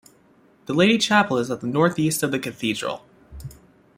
[0.65, 3.03] The Lady Chapel is at the northeast of the cathedral.